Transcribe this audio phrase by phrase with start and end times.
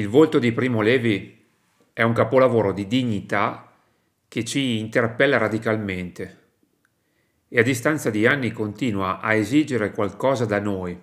[0.00, 1.46] Il volto di Primo Levi
[1.92, 3.70] è un capolavoro di dignità
[4.28, 6.38] che ci interpella radicalmente
[7.46, 10.98] e a distanza di anni continua a esigere qualcosa da noi.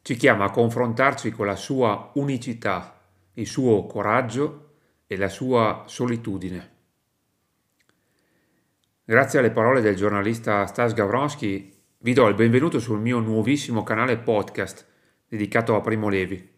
[0.00, 3.02] Ci chiama a confrontarci con la sua unicità,
[3.32, 4.74] il suo coraggio
[5.08, 6.70] e la sua solitudine.
[9.02, 14.18] Grazie alle parole del giornalista Stas Gavronsky vi do il benvenuto sul mio nuovissimo canale
[14.18, 14.86] podcast
[15.26, 16.57] dedicato a Primo Levi.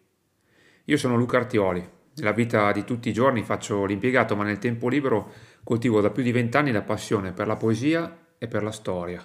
[0.90, 1.88] Io sono Luca Artioli.
[2.16, 5.30] Nella vita di tutti i giorni faccio l'impiegato, ma nel tempo libero
[5.62, 9.24] coltivo da più di vent'anni la passione per la poesia e per la storia.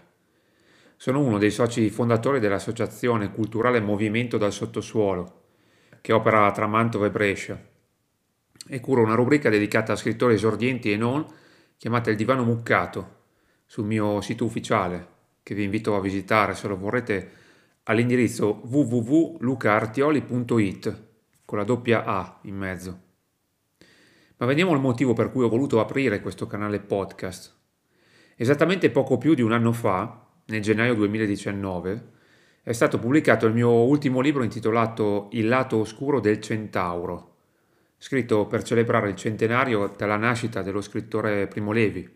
[0.96, 5.46] Sono uno dei soci fondatori dell'associazione culturale Movimento dal Sottosuolo,
[6.02, 7.60] che opera tra Mantova e Brescia,
[8.68, 11.26] e curo una rubrica dedicata a scrittori esordienti e non,
[11.78, 13.24] chiamata Il Divano Muccato,
[13.66, 15.08] sul mio sito ufficiale,
[15.42, 17.32] che vi invito a visitare se lo vorrete
[17.86, 21.14] all'indirizzo www.lucaartioli.it
[21.46, 23.00] con la doppia A in mezzo.
[24.38, 27.54] Ma veniamo al motivo per cui ho voluto aprire questo canale podcast.
[28.36, 32.14] Esattamente poco più di un anno fa, nel gennaio 2019,
[32.62, 37.36] è stato pubblicato il mio ultimo libro intitolato Il lato oscuro del centauro,
[37.98, 42.10] scritto per celebrare il centenario dalla nascita dello scrittore Primo Levi.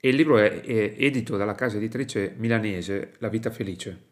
[0.00, 4.09] E il libro è, è edito dalla casa editrice milanese La Vita Felice.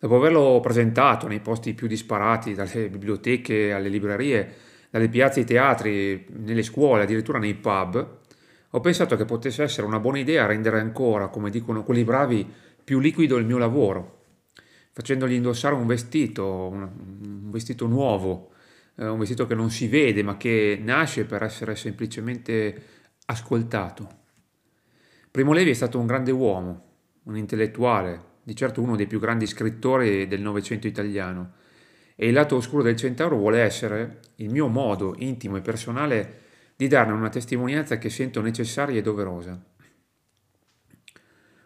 [0.00, 4.54] Dopo averlo presentato nei posti più disparati, dalle biblioteche alle librerie,
[4.90, 8.18] dalle piazze ai teatri, nelle scuole, addirittura nei pub,
[8.70, 12.46] ho pensato che potesse essere una buona idea rendere ancora, come dicono quelli bravi,
[12.84, 14.24] più liquido il mio lavoro,
[14.92, 18.52] facendogli indossare un vestito, un, vestito nuovo,
[18.94, 22.82] eh, un vestito che non si vede ma che nasce per essere semplicemente
[23.26, 24.16] ascoltato.
[25.30, 26.84] Primo Levi è stato un grande uomo,
[27.24, 31.52] un intellettuale, di certo uno dei più grandi scrittori del Novecento italiano,
[32.16, 36.40] e il lato oscuro del Centauro vuole essere il mio modo intimo e personale
[36.74, 39.62] di darne una testimonianza che sento necessaria e doverosa.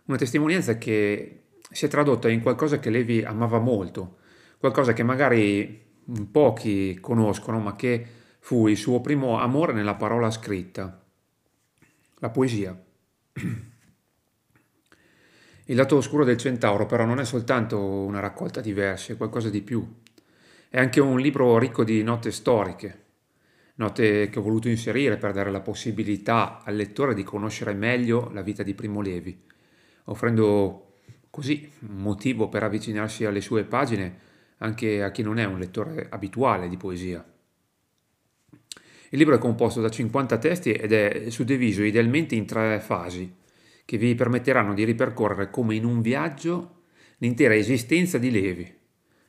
[0.06, 4.16] Una testimonianza che si è tradotta in qualcosa che Levi amava molto,
[4.58, 6.00] qualcosa che magari
[6.32, 8.04] pochi conoscono, ma che
[8.40, 11.00] fu il suo primo amore nella parola scritta,
[12.18, 12.76] la poesia.
[15.72, 19.48] Il lato oscuro del Centauro però non è soltanto una raccolta di versi, è qualcosa
[19.48, 19.82] di più.
[20.68, 23.04] È anche un libro ricco di note storiche,
[23.76, 28.42] note che ho voluto inserire per dare la possibilità al lettore di conoscere meglio la
[28.42, 29.44] vita di Primo Levi,
[30.04, 30.96] offrendo
[31.30, 34.18] così un motivo per avvicinarsi alle sue pagine
[34.58, 37.24] anche a chi non è un lettore abituale di poesia.
[39.08, 43.40] Il libro è composto da 50 testi ed è suddiviso idealmente in tre fasi
[43.84, 46.82] che vi permetteranno di ripercorrere come in un viaggio
[47.18, 48.74] l'intera esistenza di Levi,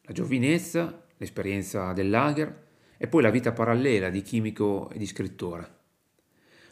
[0.01, 2.61] la giovinezza, l'esperienza del lager
[2.97, 5.81] e poi la vita parallela di chimico e di scrittore.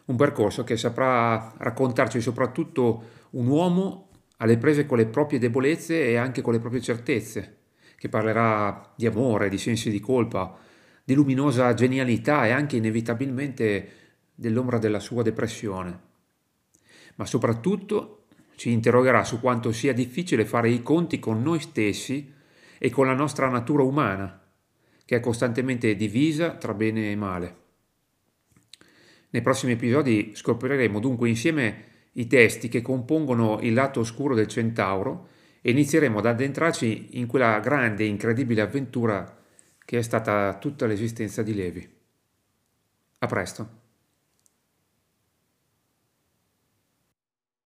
[0.05, 6.15] Un percorso che saprà raccontarci soprattutto un uomo alle prese con le proprie debolezze e
[6.15, 7.57] anche con le proprie certezze,
[7.97, 10.57] che parlerà di amore, di sensi di colpa,
[11.03, 13.89] di luminosa genialità e anche inevitabilmente
[14.33, 16.09] dell'ombra della sua depressione
[17.21, 18.23] ma soprattutto
[18.55, 22.33] ci interrogerà su quanto sia difficile fare i conti con noi stessi
[22.79, 24.41] e con la nostra natura umana,
[25.05, 27.55] che è costantemente divisa tra bene e male.
[29.29, 31.83] Nei prossimi episodi scopriremo dunque insieme
[32.13, 35.27] i testi che compongono il lato oscuro del centauro
[35.61, 39.43] e inizieremo ad addentrarci in quella grande e incredibile avventura
[39.85, 41.87] che è stata tutta l'esistenza di Levi.
[43.19, 43.80] A presto.